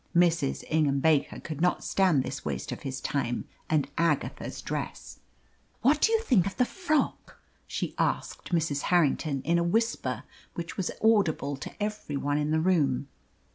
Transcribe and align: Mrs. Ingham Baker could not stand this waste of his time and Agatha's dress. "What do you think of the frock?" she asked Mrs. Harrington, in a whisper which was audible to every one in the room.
Mrs. 0.15 0.63
Ingham 0.67 0.99
Baker 0.99 1.39
could 1.39 1.61
not 1.61 1.83
stand 1.83 2.23
this 2.23 2.43
waste 2.43 2.71
of 2.71 2.81
his 2.81 2.99
time 3.01 3.47
and 3.69 3.87
Agatha's 3.99 4.59
dress. 4.63 5.19
"What 5.83 6.01
do 6.01 6.11
you 6.11 6.19
think 6.23 6.47
of 6.47 6.57
the 6.57 6.65
frock?" 6.65 7.37
she 7.67 7.93
asked 7.99 8.49
Mrs. 8.51 8.81
Harrington, 8.89 9.43
in 9.43 9.59
a 9.59 9.63
whisper 9.63 10.23
which 10.55 10.75
was 10.75 10.89
audible 11.03 11.55
to 11.57 11.71
every 11.79 12.17
one 12.17 12.39
in 12.39 12.49
the 12.49 12.59
room. 12.59 13.09